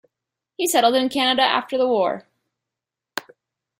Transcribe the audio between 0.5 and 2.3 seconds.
He settled in Canada after the war.